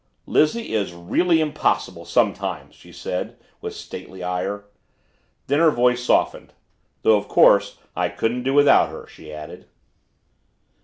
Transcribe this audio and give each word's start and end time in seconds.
"Lizzie 0.25 0.73
is 0.73 0.93
really 0.95 1.39
impossible 1.41 2.05
sometimes!" 2.05 2.73
she 2.73 2.91
said 2.91 3.37
with 3.61 3.75
stately 3.75 4.23
ire. 4.23 4.65
Then 5.45 5.59
her 5.59 5.69
voice 5.69 6.03
softened. 6.03 6.53
"Though 7.03 7.17
of 7.17 7.27
course 7.27 7.77
I 7.95 8.09
couldn't 8.09 8.41
do 8.41 8.55
without 8.55 8.89
her," 8.89 9.05
she 9.05 9.31
added. 9.31 9.67